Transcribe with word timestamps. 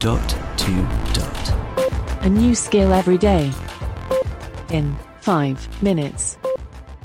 Dot 0.00 0.30
to 0.56 0.72
dot. 1.12 2.22
A 2.22 2.28
new 2.30 2.54
skill 2.54 2.94
every 2.94 3.18
day. 3.18 3.52
In 4.70 4.96
five 5.20 5.82
minutes. 5.82 6.38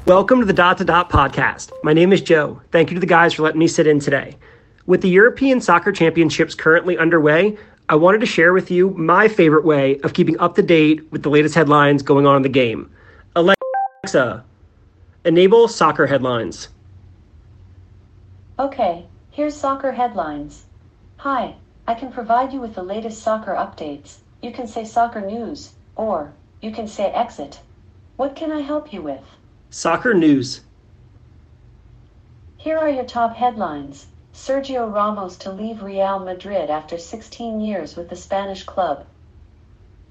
Welcome 0.05 0.39
to 0.39 0.46
the 0.46 0.54
Dot 0.54 0.78
to 0.78 0.86
Dot 0.86 1.10
podcast. 1.10 1.73
My 1.84 1.92
name 1.92 2.13
is 2.13 2.21
Joe. 2.21 2.62
Thank 2.71 2.92
you 2.92 2.96
to 2.96 3.02
the 3.02 3.05
guys 3.05 3.34
for 3.34 3.44
letting 3.44 3.60
me 3.60 3.68
sit 3.68 3.86
in 3.86 4.00
today. 4.00 4.38
With 4.86 5.02
the 5.02 5.10
European 5.10 5.60
Soccer 5.60 5.92
Championships 5.92 6.55
currently 6.55 6.97
underway, 6.97 7.58
I 7.89 7.96
wanted 7.96 8.21
to 8.21 8.25
share 8.25 8.54
with 8.54 8.71
you 8.71 8.91
my 8.91 9.27
favorite 9.27 9.66
way 9.66 10.00
of 10.00 10.14
keeping 10.14 10.39
up 10.39 10.55
to 10.55 10.62
date 10.62 11.12
with 11.12 11.21
the 11.21 11.30
latest 11.30 11.54
headlines 11.54 12.02
going 12.02 12.25
on 12.25 12.38
in 12.38 12.43
the 12.43 12.48
game. 12.48 12.89
Alexa, 13.36 14.46
enable 15.25 15.68
soccer 15.68 16.07
headlines. 16.07 16.70
Okay, 18.57 19.05
here's 19.32 19.54
soccer 19.54 19.91
headlines. 19.91 20.64
Hi, 21.18 21.55
I 21.88 21.93
can 21.93 22.11
provide 22.11 22.52
you 22.52 22.59
with 22.59 22.73
the 22.73 22.81
latest 22.81 23.21
soccer 23.21 23.54
updates. 23.54 24.18
You 24.41 24.51
can 24.51 24.68
say 24.68 24.86
soccer 24.86 25.21
news, 25.21 25.73
or 25.96 26.33
you 26.60 26.71
can 26.71 26.87
say 26.87 27.11
exit. 27.11 27.60
What 28.15 28.36
can 28.36 28.51
I 28.51 28.61
help 28.61 28.91
you 28.91 29.04
with? 29.04 29.23
Soccer 29.69 30.15
news. 30.15 30.61
Here 32.58 32.80
are 32.80 32.89
your 32.89 33.03
top 33.03 33.36
headlines. 33.36 34.08
Sergio 34.33 34.91
Ramos 34.91 35.38
to 35.38 35.52
leave 35.52 35.83
Real 35.83 36.17
Madrid 36.17 36.72
after 36.72 36.97
16 36.97 37.61
years 37.61 37.95
with 37.95 38.09
the 38.09 38.16
Spanish 38.16 38.63
club. 38.63 39.05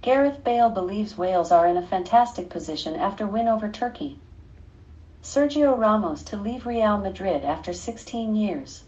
Gareth 0.01 0.45
Bale 0.45 0.71
believes 0.71 1.19
Wales 1.19 1.51
are 1.51 1.67
in 1.67 1.77
a 1.77 1.87
fantastic 1.87 2.49
position 2.51 2.95
after 2.95 3.27
win 3.27 3.49
over 3.49 3.69
Turkey. 3.69 4.21
Sergio 5.23 5.77
Ramos 5.77 6.23
to 6.23 6.37
leave 6.37 6.67
Real 6.67 6.99
Madrid 6.99 7.45
after 7.45 7.73
16 7.73 8.37
years. 8.37 8.85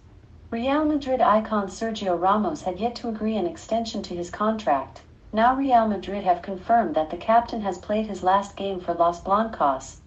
Real 0.48 0.84
Madrid 0.84 1.20
icon 1.20 1.66
Sergio 1.66 2.14
Ramos 2.16 2.62
had 2.62 2.78
yet 2.78 2.94
to 2.96 3.08
agree 3.08 3.36
an 3.36 3.48
extension 3.48 4.00
to 4.04 4.14
his 4.14 4.30
contract. 4.30 5.02
Now 5.32 5.56
Real 5.56 5.88
Madrid 5.88 6.22
have 6.22 6.40
confirmed 6.40 6.94
that 6.94 7.10
the 7.10 7.16
captain 7.16 7.62
has 7.62 7.78
played 7.78 8.06
his 8.06 8.22
last 8.22 8.54
game 8.54 8.78
for 8.78 8.94
Los 8.94 9.20
Blancos. 9.20 10.02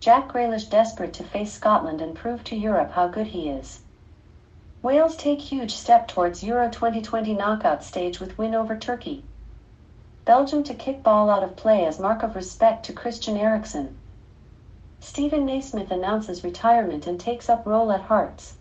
Jack 0.00 0.32
Grealish 0.32 0.68
desperate 0.68 1.12
to 1.12 1.22
face 1.22 1.52
Scotland 1.52 2.00
and 2.00 2.16
prove 2.16 2.42
to 2.44 2.56
Europe 2.56 2.90
how 2.90 3.06
good 3.06 3.28
he 3.28 3.48
is. 3.48 3.82
Wales 4.82 5.16
take 5.16 5.40
huge 5.40 5.76
step 5.76 6.08
towards 6.08 6.42
Euro 6.42 6.68
2020 6.68 7.32
knockout 7.34 7.84
stage 7.84 8.18
with 8.18 8.36
win 8.36 8.56
over 8.56 8.76
Turkey. 8.76 9.22
Belgium 10.24 10.64
to 10.64 10.74
kick 10.74 11.04
ball 11.04 11.30
out 11.30 11.44
of 11.44 11.54
play 11.54 11.86
as 11.86 12.00
mark 12.00 12.24
of 12.24 12.34
respect 12.34 12.84
to 12.86 12.92
Christian 12.92 13.36
Eriksen. 13.36 13.96
Steven 14.98 15.46
Naismith 15.46 15.92
announces 15.92 16.42
retirement 16.42 17.06
and 17.06 17.20
takes 17.20 17.48
up 17.48 17.64
role 17.64 17.92
at 17.92 18.00
Hearts. 18.00 18.56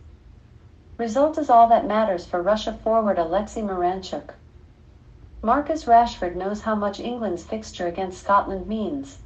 Result 0.98 1.38
is 1.38 1.50
all 1.50 1.70
that 1.70 1.86
matters 1.86 2.26
for 2.26 2.42
Russia 2.42 2.78
forward 2.84 3.20
Alexei 3.20 3.62
Miranchuk. 3.62 4.32
Marcus 5.44 5.86
Rashford 5.86 6.36
knows 6.36 6.62
how 6.62 6.74
much 6.74 7.00
England's 7.00 7.44
fixture 7.44 7.86
against 7.86 8.24
Scotland 8.24 8.68
means. 8.68 9.20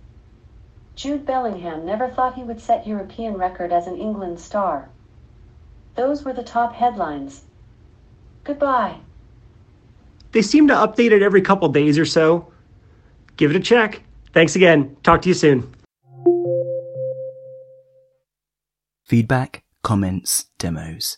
Jude 0.96 1.26
Bellingham 1.26 1.86
never 1.86 2.10
thought 2.10 2.36
he 2.36 2.44
would 2.44 2.60
set 2.60 2.86
European 2.86 3.36
record 3.36 3.72
as 3.72 3.88
an 3.88 3.98
England 3.98 4.40
star. 4.40 4.90
Those 5.96 6.24
were 6.24 6.34
the 6.34 6.44
top 6.44 6.74
headlines. 6.74 7.46
Goodbye. 8.44 8.98
They 10.34 10.42
seem 10.42 10.68
to 10.68 10.74
update 10.74 11.12
it 11.12 11.22
every 11.22 11.42
couple 11.42 11.70
days 11.70 11.98
or 11.98 12.06
so. 12.06 12.52
Give 13.38 13.52
it 13.52 13.56
a 13.58 13.62
check. 13.62 14.02
Thanks 14.34 14.56
again. 14.56 14.96
Talk 15.04 15.22
to 15.24 15.30
you 15.30 15.34
soon. 15.34 15.74
Feedback, 19.06 19.64
comments, 19.84 20.46
demos. 20.58 21.18